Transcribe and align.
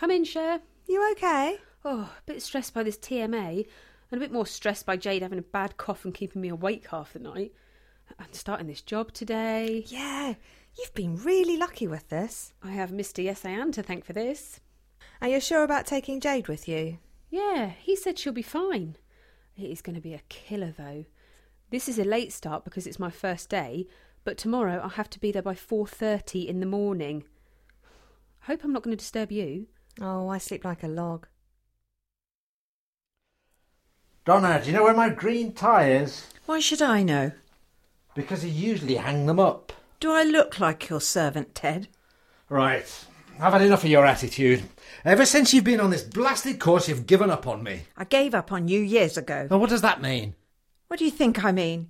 Come 0.00 0.10
in, 0.10 0.24
Cher. 0.24 0.60
You 0.88 1.12
okay? 1.12 1.58
Oh, 1.84 2.10
a 2.18 2.22
bit 2.26 2.42
stressed 2.42 2.74
by 2.74 2.82
this 2.82 2.96
TMA, 2.96 3.66
and 4.10 4.18
a 4.18 4.24
bit 4.24 4.32
more 4.32 4.46
stressed 4.46 4.84
by 4.84 4.96
Jade 4.96 5.22
having 5.22 5.38
a 5.38 5.42
bad 5.42 5.76
cough 5.76 6.04
and 6.04 6.12
keeping 6.12 6.42
me 6.42 6.48
awake 6.48 6.88
half 6.90 7.12
the 7.12 7.18
night. 7.20 7.52
And 8.18 8.34
starting 8.34 8.66
this 8.66 8.82
job 8.82 9.12
today. 9.12 9.84
Yeah, 9.88 10.34
you've 10.78 10.94
been 10.94 11.16
really 11.16 11.56
lucky 11.56 11.86
with 11.86 12.08
this. 12.08 12.52
I 12.62 12.70
have 12.72 12.90
Mr. 12.90 13.22
Yes 13.22 13.44
I 13.44 13.50
Am 13.50 13.72
to 13.72 13.82
thank 13.82 14.04
for 14.04 14.12
this. 14.12 14.60
Are 15.22 15.28
you 15.28 15.40
sure 15.40 15.62
about 15.64 15.86
taking 15.86 16.20
Jade 16.20 16.48
with 16.48 16.68
you? 16.68 16.98
Yeah, 17.30 17.70
he 17.78 17.96
said 17.96 18.18
she'll 18.18 18.32
be 18.32 18.42
fine. 18.42 18.96
It 19.56 19.70
is 19.70 19.82
going 19.82 19.94
to 19.94 20.00
be 20.00 20.14
a 20.14 20.22
killer, 20.28 20.74
though. 20.76 21.04
This 21.70 21.88
is 21.88 21.98
a 21.98 22.04
late 22.04 22.32
start 22.32 22.64
because 22.64 22.86
it's 22.86 22.98
my 22.98 23.10
first 23.10 23.48
day, 23.48 23.86
but 24.24 24.36
tomorrow 24.36 24.80
I'll 24.82 24.88
have 24.90 25.10
to 25.10 25.20
be 25.20 25.30
there 25.30 25.42
by 25.42 25.54
4.30 25.54 26.46
in 26.46 26.60
the 26.60 26.66
morning. 26.66 27.24
I 28.42 28.46
hope 28.46 28.64
I'm 28.64 28.72
not 28.72 28.82
going 28.82 28.96
to 28.96 29.02
disturb 29.02 29.30
you. 29.30 29.66
Oh, 30.00 30.28
I 30.28 30.38
sleep 30.38 30.64
like 30.64 30.82
a 30.82 30.88
log. 30.88 31.26
Donna, 34.24 34.60
do 34.60 34.70
you 34.70 34.76
know 34.76 34.82
where 34.82 34.94
my 34.94 35.08
green 35.08 35.52
tie 35.52 35.92
is? 35.92 36.26
Why 36.46 36.60
should 36.60 36.82
I 36.82 37.02
know? 37.02 37.32
Because 38.20 38.42
he 38.42 38.50
usually 38.50 38.96
hang 38.96 39.26
them 39.26 39.40
up. 39.40 39.72
Do 39.98 40.12
I 40.12 40.22
look 40.22 40.60
like 40.60 40.88
your 40.88 41.00
servant, 41.00 41.54
Ted? 41.54 41.88
Right. 42.48 42.86
I've 43.40 43.52
had 43.52 43.62
enough 43.62 43.84
of 43.84 43.90
your 43.90 44.04
attitude. 44.04 44.62
Ever 45.04 45.24
since 45.24 45.54
you've 45.54 45.64
been 45.64 45.80
on 45.80 45.90
this 45.90 46.02
blasted 46.02 46.58
course, 46.58 46.88
you've 46.88 47.06
given 47.06 47.30
up 47.30 47.46
on 47.46 47.62
me. 47.62 47.82
I 47.96 48.04
gave 48.04 48.34
up 48.34 48.52
on 48.52 48.68
you 48.68 48.80
years 48.80 49.16
ago. 49.16 49.48
Now, 49.50 49.58
what 49.58 49.70
does 49.70 49.82
that 49.82 50.02
mean? 50.02 50.34
What 50.88 50.98
do 50.98 51.04
you 51.04 51.10
think 51.10 51.44
I 51.44 51.52
mean? 51.52 51.88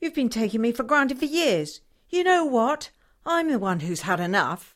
You've 0.00 0.14
been 0.14 0.28
taking 0.28 0.60
me 0.60 0.72
for 0.72 0.82
granted 0.82 1.18
for 1.18 1.24
years. 1.24 1.80
You 2.08 2.24
know 2.24 2.44
what? 2.44 2.90
I'm 3.24 3.50
the 3.50 3.58
one 3.58 3.80
who's 3.80 4.02
had 4.02 4.20
enough. 4.20 4.74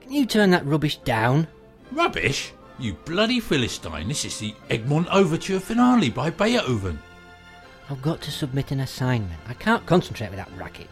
Can 0.00 0.12
you 0.12 0.26
turn 0.26 0.50
that 0.50 0.66
rubbish 0.66 0.96
down? 0.98 1.48
Rubbish? 1.90 2.52
You 2.78 2.94
bloody 3.04 3.40
Philistine, 3.40 4.08
this 4.08 4.24
is 4.24 4.38
the 4.38 4.54
Egmont 4.70 5.08
Overture 5.12 5.60
finale 5.60 6.10
by 6.10 6.30
Beethoven. 6.30 6.98
I've 7.90 8.02
got 8.02 8.20
to 8.22 8.30
submit 8.30 8.70
an 8.70 8.80
assignment. 8.80 9.40
I 9.48 9.54
can't 9.54 9.84
concentrate 9.86 10.30
with 10.30 10.38
that 10.38 10.50
racket. 10.56 10.88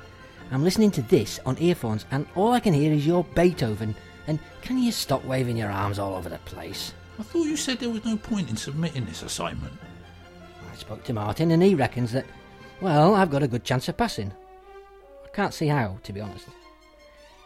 I'm 0.51 0.65
listening 0.65 0.91
to 0.93 1.03
this 1.03 1.39
on 1.47 1.59
earphones 1.59 2.05
and 2.11 2.27
all 2.35 2.53
I 2.53 2.61
can 2.61 2.75
hear 2.75 2.93
is 2.93 3.07
your 3.07 3.25
Beethoven. 3.25 3.95
And 4.27 4.39
can 4.63 4.79
you 4.79 4.93
stop 4.93 5.25
waving 5.25 5.57
your 5.57 5.71
arms 5.71 5.99
all 5.99 6.15
over 6.15 6.29
the 6.29 6.39
place? 6.39 6.93
I 7.19 7.23
thought 7.23 7.45
you 7.45 7.57
said 7.57 7.79
there 7.79 7.91
was 7.91 8.05
no 8.05 8.17
point 8.17 8.51
in 8.51 8.57
submitting 8.57 9.05
this 9.05 9.23
assignment. 9.23 9.73
I 10.71 10.77
spoke 10.77 11.05
to 11.05 11.13
Martin 11.13 11.51
and 11.53 11.63
he 11.63 11.75
reckons 11.75 12.13
that, 12.13 12.27
well, 12.81 13.15
I've 13.15 13.31
got 13.31 13.43
a 13.43 13.49
good 13.49 13.65
chance 13.65 13.89
of 13.89 13.97
passing. 13.97 14.33
I 15.25 15.29
can't 15.29 15.55
see 15.55 15.69
how, 15.69 15.99
to 16.03 16.13
be 16.13 16.21
honest. 16.21 16.47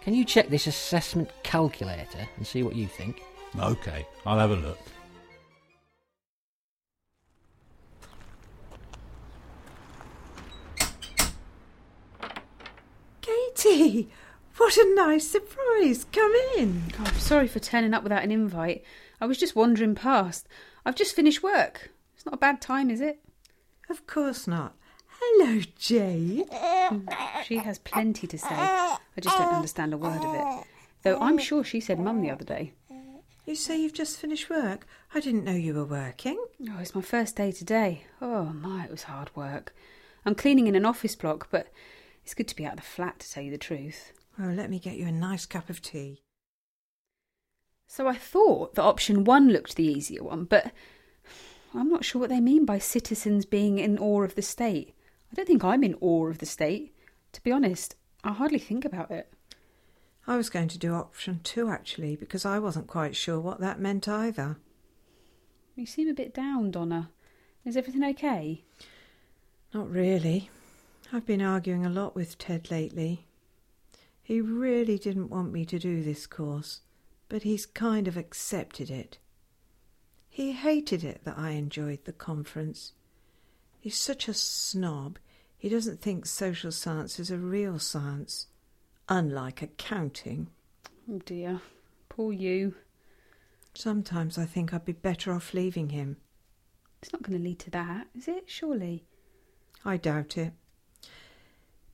Can 0.00 0.14
you 0.14 0.24
check 0.24 0.48
this 0.48 0.66
assessment 0.66 1.30
calculator 1.42 2.28
and 2.36 2.46
see 2.46 2.62
what 2.62 2.76
you 2.76 2.86
think? 2.86 3.22
Okay, 3.58 4.06
I'll 4.26 4.38
have 4.38 4.50
a 4.50 4.56
look. 4.56 4.78
Katie, 13.64 14.10
what 14.58 14.76
a 14.76 14.94
nice 14.94 15.26
surprise. 15.26 16.04
Come 16.12 16.34
in. 16.58 16.82
Oh, 16.98 17.04
I'm 17.06 17.14
sorry 17.14 17.48
for 17.48 17.60
turning 17.60 17.94
up 17.94 18.02
without 18.02 18.22
an 18.22 18.30
invite. 18.30 18.84
I 19.22 19.26
was 19.26 19.38
just 19.38 19.56
wandering 19.56 19.94
past. 19.94 20.46
I've 20.84 20.96
just 20.96 21.16
finished 21.16 21.42
work. 21.42 21.90
It's 22.14 22.26
not 22.26 22.34
a 22.34 22.38
bad 22.38 22.60
time, 22.60 22.90
is 22.90 23.00
it? 23.00 23.20
Of 23.88 24.06
course 24.06 24.46
not. 24.46 24.74
Hello, 25.18 25.62
Jade. 25.78 26.46
Mm, 26.50 27.08
she 27.44 27.56
has 27.56 27.78
plenty 27.78 28.26
to 28.26 28.36
say. 28.36 28.48
I 28.50 28.98
just 29.22 29.38
don't 29.38 29.54
understand 29.54 29.94
a 29.94 29.96
word 29.96 30.22
of 30.22 30.34
it. 30.34 30.66
Though 31.02 31.18
I'm 31.18 31.38
sure 31.38 31.64
she 31.64 31.80
said 31.80 31.98
mum 31.98 32.20
the 32.20 32.30
other 32.30 32.44
day. 32.44 32.74
You 33.46 33.54
say 33.54 33.80
you've 33.80 33.94
just 33.94 34.18
finished 34.18 34.50
work? 34.50 34.86
I 35.14 35.20
didn't 35.20 35.44
know 35.44 35.52
you 35.52 35.72
were 35.72 35.86
working. 35.86 36.36
Oh, 36.68 36.80
it's 36.80 36.94
my 36.94 37.00
first 37.00 37.36
day 37.36 37.50
today. 37.50 38.04
Oh 38.20 38.44
my, 38.44 38.84
it 38.84 38.90
was 38.90 39.04
hard 39.04 39.34
work. 39.34 39.74
I'm 40.26 40.34
cleaning 40.34 40.66
in 40.66 40.74
an 40.74 40.84
office 40.84 41.16
block, 41.16 41.48
but 41.50 41.68
it's 42.24 42.34
good 42.34 42.48
to 42.48 42.56
be 42.56 42.64
out 42.64 42.72
of 42.72 42.80
the 42.80 42.86
flat, 42.86 43.20
to 43.20 43.30
tell 43.30 43.42
you 43.42 43.50
the 43.50 43.58
truth. 43.58 44.12
Oh, 44.40 44.46
let 44.48 44.70
me 44.70 44.78
get 44.78 44.96
you 44.96 45.06
a 45.06 45.12
nice 45.12 45.44
cup 45.44 45.68
of 45.68 45.82
tea. 45.82 46.22
So 47.86 48.08
I 48.08 48.14
thought 48.14 48.74
that 48.74 48.82
option 48.82 49.24
one 49.24 49.50
looked 49.50 49.76
the 49.76 49.86
easier 49.86 50.24
one, 50.24 50.44
but 50.44 50.72
I'm 51.74 51.90
not 51.90 52.04
sure 52.04 52.20
what 52.20 52.30
they 52.30 52.40
mean 52.40 52.64
by 52.64 52.78
citizens 52.78 53.44
being 53.44 53.78
in 53.78 53.98
awe 53.98 54.22
of 54.22 54.36
the 54.36 54.42
state. 54.42 54.94
I 55.30 55.34
don't 55.34 55.46
think 55.46 55.62
I'm 55.62 55.84
in 55.84 55.96
awe 56.00 56.28
of 56.28 56.38
the 56.38 56.46
state. 56.46 56.94
To 57.32 57.42
be 57.42 57.52
honest, 57.52 57.94
I 58.24 58.32
hardly 58.32 58.58
think 58.58 58.86
about 58.86 59.10
it. 59.10 59.30
I 60.26 60.38
was 60.38 60.48
going 60.48 60.68
to 60.68 60.78
do 60.78 60.94
option 60.94 61.40
two, 61.44 61.68
actually, 61.68 62.16
because 62.16 62.46
I 62.46 62.58
wasn't 62.58 62.86
quite 62.86 63.14
sure 63.14 63.38
what 63.38 63.60
that 63.60 63.80
meant 63.80 64.08
either. 64.08 64.56
You 65.76 65.84
seem 65.84 66.08
a 66.08 66.14
bit 66.14 66.32
down, 66.32 66.70
Donna. 66.70 67.10
Is 67.66 67.76
everything 67.76 68.02
okay? 68.04 68.64
Not 69.74 69.90
really. 69.90 70.48
I've 71.14 71.24
been 71.24 71.42
arguing 71.42 71.86
a 71.86 71.90
lot 71.90 72.16
with 72.16 72.38
Ted 72.38 72.72
lately. 72.72 73.28
He 74.20 74.40
really 74.40 74.98
didn't 74.98 75.30
want 75.30 75.52
me 75.52 75.64
to 75.64 75.78
do 75.78 76.02
this 76.02 76.26
course, 76.26 76.80
but 77.28 77.44
he's 77.44 77.66
kind 77.66 78.08
of 78.08 78.16
accepted 78.16 78.90
it. 78.90 79.18
He 80.28 80.50
hated 80.50 81.04
it 81.04 81.20
that 81.22 81.38
I 81.38 81.50
enjoyed 81.50 82.04
the 82.04 82.12
conference. 82.12 82.94
He's 83.78 83.96
such 83.96 84.26
a 84.26 84.34
snob, 84.34 85.20
he 85.56 85.68
doesn't 85.68 86.00
think 86.00 86.26
social 86.26 86.72
science 86.72 87.20
is 87.20 87.30
a 87.30 87.38
real 87.38 87.78
science, 87.78 88.48
unlike 89.08 89.62
accounting. 89.62 90.48
Oh 91.08 91.20
dear. 91.24 91.60
Poor 92.08 92.32
you. 92.32 92.74
Sometimes 93.72 94.36
I 94.36 94.46
think 94.46 94.74
I'd 94.74 94.84
be 94.84 94.90
better 94.90 95.32
off 95.32 95.54
leaving 95.54 95.90
him. 95.90 96.16
It's 97.00 97.12
not 97.12 97.22
going 97.22 97.38
to 97.38 97.44
lead 97.44 97.60
to 97.60 97.70
that, 97.70 98.08
is 98.16 98.26
it? 98.26 98.50
Surely. 98.50 99.04
I 99.84 99.96
doubt 99.96 100.36
it. 100.36 100.54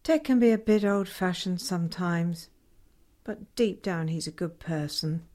Ted 0.02 0.24
can 0.24 0.38
be 0.38 0.50
a 0.50 0.58
bit 0.58 0.84
old 0.84 1.08
fashioned 1.08 1.60
sometimes, 1.60 2.48
but 3.22 3.54
deep 3.54 3.82
down 3.82 4.08
he's 4.08 4.26
a 4.26 4.32
good 4.32 4.58
person. 4.58 5.26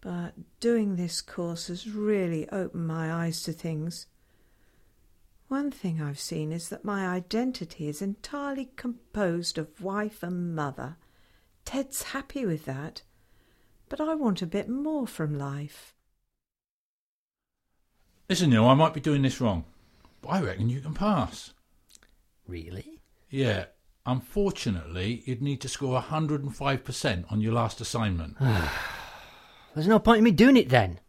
But 0.00 0.34
doing 0.60 0.96
this 0.96 1.20
course 1.20 1.68
has 1.68 1.88
really 1.88 2.48
opened 2.50 2.86
my 2.86 3.12
eyes 3.12 3.42
to 3.44 3.52
things. 3.52 4.06
One 5.48 5.70
thing 5.70 6.02
I've 6.02 6.20
seen 6.20 6.52
is 6.52 6.68
that 6.68 6.84
my 6.84 7.08
identity 7.08 7.88
is 7.88 8.02
entirely 8.02 8.70
composed 8.76 9.56
of 9.56 9.80
wife 9.80 10.22
and 10.22 10.54
mother. 10.54 10.96
Ted's 11.64 12.02
happy 12.02 12.44
with 12.44 12.64
that, 12.66 13.02
but 13.88 14.00
I 14.00 14.14
want 14.14 14.42
a 14.42 14.46
bit 14.46 14.68
more 14.68 15.06
from 15.06 15.38
life. 15.38 15.94
Listen, 18.28 18.50
Neil, 18.50 18.66
I 18.66 18.74
might 18.74 18.92
be 18.92 19.00
doing 19.00 19.22
this 19.22 19.40
wrong, 19.40 19.64
but 20.20 20.28
I 20.28 20.42
reckon 20.42 20.68
you 20.68 20.80
can 20.80 20.92
pass. 20.92 21.54
Really? 22.46 22.97
Yeah, 23.30 23.66
unfortunately, 24.06 25.22
you'd 25.26 25.42
need 25.42 25.60
to 25.60 25.68
score 25.68 26.00
105% 26.00 27.32
on 27.32 27.40
your 27.40 27.52
last 27.52 27.80
assignment. 27.80 28.36
There's 29.74 29.86
no 29.86 29.98
point 29.98 30.18
in 30.18 30.24
me 30.24 30.30
doing 30.30 30.56
it 30.56 30.70
then. 30.70 31.00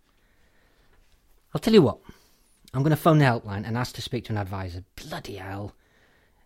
I'll 1.53 1.61
tell 1.61 1.73
you 1.73 1.81
what. 1.81 1.99
I'm 2.73 2.83
going 2.83 2.91
to 2.91 2.97
phone 2.97 3.17
the 3.17 3.25
helpline 3.25 3.65
and 3.65 3.77
ask 3.77 3.95
to 3.95 4.01
speak 4.01 4.25
to 4.25 4.33
an 4.33 4.37
advisor. 4.37 4.83
Bloody 4.95 5.35
hell. 5.35 5.73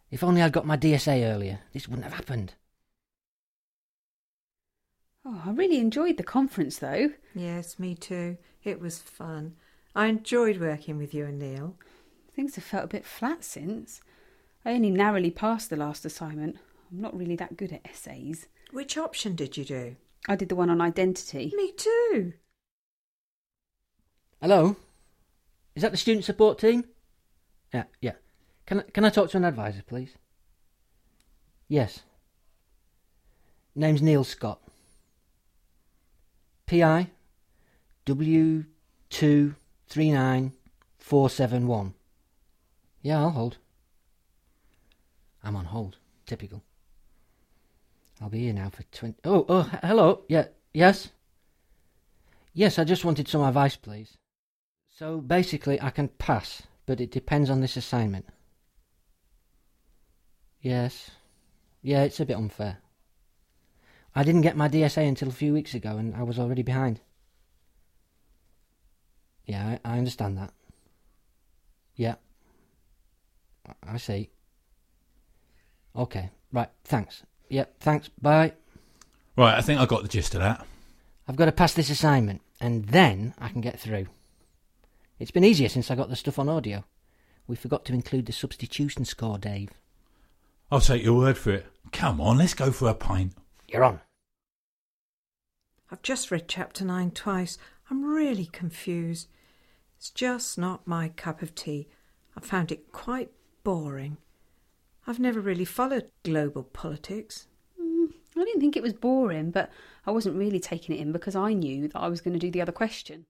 If 0.10 0.24
only 0.24 0.42
I'd 0.42 0.54
got 0.54 0.66
my 0.66 0.78
DSA 0.78 1.24
earlier, 1.24 1.60
this 1.74 1.88
wouldn't 1.88 2.06
have 2.06 2.14
happened. 2.14 2.54
Oh, 5.26 5.42
I 5.46 5.52
really 5.52 5.80
enjoyed 5.80 6.18
the 6.18 6.24
conference, 6.24 6.78
though. 6.78 7.12
Yes, 7.34 7.80
me 7.80 7.96
too. 7.96 8.38
It 8.64 8.80
was 8.80 9.00
fun. 9.00 9.56
I 9.96 10.06
enjoyed 10.08 10.60
working 10.60 10.98
with 10.98 11.14
you 11.14 11.26
and 11.26 11.40
Neil. 11.40 11.76
Things 12.36 12.56
have 12.56 12.64
felt 12.64 12.86
a 12.86 12.88
bit 12.88 13.06
flat 13.06 13.44
since. 13.44 14.02
I 14.66 14.74
only 14.74 14.92
narrowly 14.92 15.32
passed 15.32 15.70
the 15.70 15.76
last 15.76 16.06
assignment. 16.06 16.58
I'm 16.92 17.02
not 17.02 17.18
really 17.18 17.36
that 17.36 17.58
good 17.58 17.74
at 17.74 17.86
essays. 17.86 18.48
Which 18.72 18.98
option 18.98 19.36
did 19.36 19.58
you 19.58 19.66
do? 19.66 19.96
I 20.28 20.36
did 20.36 20.50
the 20.50 20.56
one 20.56 20.70
on 20.70 20.80
identity. 20.82 21.52
Me 21.56 21.74
too. 21.74 22.34
Hello? 24.42 24.78
Is 25.76 25.82
that 25.82 25.92
the 25.92 25.98
student 25.98 26.26
support 26.26 26.60
team? 26.60 26.86
Yeah, 27.74 27.86
yeah. 28.02 28.14
Can 28.66 28.80
I, 28.80 28.84
can 28.84 29.06
I 29.06 29.10
talk 29.10 29.30
to 29.32 29.38
an 29.38 29.46
advisor, 29.46 29.84
please? 29.86 30.16
Yes. 31.68 32.02
Name's 33.76 34.02
Neil 34.02 34.24
Scott. 34.24 34.62
PI 36.68 37.10
W 38.06 38.66
two 39.10 39.56
three 39.88 40.12
nine 40.12 40.54
four 40.98 41.30
seven 41.30 41.68
one. 41.68 41.94
Yeah, 43.02 43.20
I'll 43.20 43.32
hold. 43.32 43.58
I'm 45.44 45.56
on 45.56 45.66
hold. 45.66 45.98
Typical. 46.26 46.64
I'll 48.22 48.30
be 48.30 48.40
here 48.40 48.54
now 48.54 48.70
for 48.70 48.84
twenty. 48.84 49.20
Oh, 49.26 49.46
oh, 49.50 49.70
hello. 49.84 50.24
Yeah, 50.30 50.48
yes. 50.74 51.10
Yes, 52.54 52.80
I 52.80 52.84
just 52.84 53.04
wanted 53.04 53.28
some 53.28 53.42
advice, 53.42 53.76
please. 53.76 54.18
So 54.90 55.20
basically, 55.20 55.82
I 55.82 55.90
can 55.90 56.08
pass, 56.08 56.64
but 56.86 57.02
it 57.02 57.12
depends 57.12 57.50
on 57.50 57.62
this 57.62 57.76
assignment. 57.76 58.28
Yes. 60.62 61.12
Yeah, 61.82 62.04
it's 62.04 62.20
a 62.20 62.26
bit 62.26 62.38
unfair. 62.38 62.78
I 64.16 64.24
didn't 64.24 64.42
get 64.42 64.56
my 64.56 64.70
DSA 64.70 65.08
until 65.08 65.30
a 65.30 65.32
few 65.32 65.52
weeks 65.52 65.74
ago, 65.74 65.98
and 65.98 66.16
I 66.16 66.24
was 66.24 66.38
already 66.38 66.62
behind. 66.62 67.02
Yeah, 69.46 69.78
I, 69.84 69.94
I 69.94 69.98
understand 69.98 70.38
that. 70.38 70.54
Yeah. 71.96 72.16
I 73.82 73.98
see. 73.98 74.30
Okay, 75.96 76.32
right, 76.52 76.70
thanks. 76.84 77.24
Yep, 77.50 77.76
thanks, 77.80 78.10
bye. 78.22 78.54
Right, 79.38 79.58
I 79.58 79.62
think 79.62 79.80
I 79.80 79.86
got 79.86 80.02
the 80.02 80.08
gist 80.08 80.36
of 80.36 80.42
that. 80.42 80.66
I've 81.28 81.36
got 81.36 81.46
to 81.46 81.52
pass 81.52 81.74
this 81.74 81.90
assignment, 81.90 82.42
and 82.60 82.86
then 82.86 83.34
I 83.40 83.50
can 83.50 83.62
get 83.62 83.80
through. 83.80 84.08
It's 85.20 85.32
been 85.32 85.44
easier 85.44 85.70
since 85.70 85.90
I 85.90 85.96
got 85.96 86.10
the 86.10 86.16
stuff 86.16 86.40
on 86.40 86.50
audio. 86.50 86.84
We 87.48 87.56
forgot 87.56 87.86
to 87.86 87.94
include 87.94 88.26
the 88.26 88.34
substitution 88.34 89.06
score, 89.06 89.38
Dave. 89.38 89.70
I'll 90.72 90.82
take 90.82 91.04
your 91.04 91.18
word 91.18 91.38
for 91.38 91.52
it. 91.52 91.66
Come 91.92 92.20
on, 92.20 92.38
let's 92.38 92.54
go 92.54 92.72
for 92.72 92.90
a 92.90 92.94
pint. 92.94 93.34
You're 93.68 93.84
on. 93.84 94.02
I've 95.92 96.02
just 96.02 96.32
read 96.32 96.48
chapter 96.48 96.84
9 96.84 97.12
twice. 97.12 97.58
I'm 97.90 98.04
really 98.04 98.48
confused. 98.48 99.28
It's 99.98 100.10
just 100.10 100.58
not 100.58 100.88
my 100.88 101.10
cup 101.10 101.42
of 101.42 101.54
tea. 101.54 101.88
I 102.36 102.42
found 102.42 102.72
it 102.72 102.92
quite 102.92 103.30
boring. 103.64 104.18
I've 105.06 105.20
never 105.20 105.42
really 105.42 105.66
followed 105.66 106.10
global 106.24 106.64
politics. 106.64 107.48
Mm, 107.82 108.14
I 108.38 108.44
didn't 108.44 108.62
think 108.62 108.78
it 108.78 108.84
was 108.84 108.94
boring, 108.94 109.52
but 109.52 109.70
I 110.06 110.12
wasn't 110.12 110.38
really 110.38 110.60
taking 110.60 110.96
it 110.96 111.02
in 111.02 111.12
because 111.12 111.36
I 111.36 111.54
knew 111.54 111.90
that 111.90 111.98
I 111.98 112.08
was 112.08 112.22
going 112.22 112.34
to 112.34 112.40
do 112.40 112.52
the 112.52 112.62
other 112.62 112.72
question. 112.72 113.26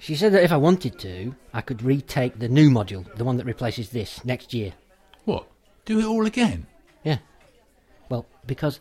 She 0.00 0.16
said 0.16 0.32
that 0.32 0.42
if 0.42 0.52
I 0.52 0.56
wanted 0.56 0.98
to, 1.00 1.34
I 1.52 1.60
could 1.60 1.82
retake 1.82 2.38
the 2.38 2.48
new 2.48 2.70
module, 2.70 3.12
the 3.16 3.24
one 3.24 3.36
that 3.38 3.46
replaces 3.46 3.90
this, 3.90 4.24
next 4.24 4.52
year. 4.52 4.72
What? 5.24 5.46
Do 5.84 5.98
it 5.98 6.04
all 6.04 6.26
again? 6.26 6.66
Yeah. 7.04 7.18
Well, 8.08 8.26
because 8.46 8.80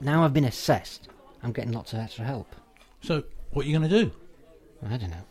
now 0.00 0.24
I've 0.24 0.32
been 0.32 0.44
assessed, 0.44 1.08
I'm 1.42 1.52
getting 1.52 1.72
lots 1.72 1.92
of 1.92 1.98
extra 1.98 2.24
help. 2.24 2.54
So, 3.02 3.24
what 3.50 3.64
are 3.64 3.68
you 3.68 3.78
going 3.78 3.90
to 3.90 4.04
do? 4.04 4.12
I 4.86 4.96
don't 4.96 5.10
know. 5.10 5.24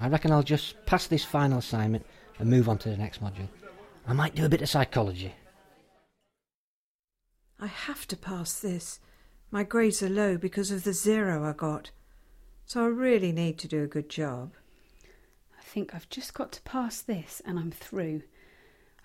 I 0.00 0.08
reckon 0.08 0.32
I'll 0.32 0.42
just 0.42 0.84
pass 0.86 1.06
this 1.06 1.24
final 1.24 1.58
assignment 1.58 2.04
and 2.38 2.50
move 2.50 2.68
on 2.68 2.78
to 2.78 2.88
the 2.88 2.96
next 2.96 3.22
module. 3.22 3.48
I 4.06 4.12
might 4.12 4.34
do 4.34 4.44
a 4.44 4.48
bit 4.48 4.62
of 4.62 4.68
psychology. 4.68 5.34
I 7.60 7.66
have 7.68 8.08
to 8.08 8.16
pass 8.16 8.58
this. 8.58 8.98
My 9.50 9.62
grades 9.62 10.02
are 10.02 10.08
low 10.08 10.36
because 10.36 10.70
of 10.70 10.84
the 10.84 10.92
zero 10.92 11.44
I 11.48 11.52
got. 11.52 11.90
So 12.66 12.82
I 12.84 12.88
really 12.88 13.32
need 13.32 13.58
to 13.58 13.68
do 13.68 13.84
a 13.84 13.86
good 13.86 14.08
job. 14.08 14.54
I 15.58 15.62
think 15.62 15.94
I've 15.94 16.08
just 16.08 16.34
got 16.34 16.52
to 16.52 16.62
pass 16.62 17.00
this 17.00 17.40
and 17.44 17.58
I'm 17.58 17.70
through. 17.70 18.22